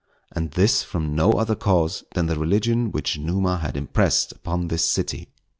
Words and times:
And 0.31 0.49
this 0.53 0.81
from 0.81 1.13
no 1.15 1.33
other 1.33 1.53
cause 1.53 2.03
than 2.15 2.25
the 2.25 2.35
religion 2.35 2.91
which 2.91 3.19
Numa 3.19 3.57
had 3.59 3.77
impressed 3.77 4.31
upon 4.31 4.67
this 4.69 4.83
city. 4.83 5.29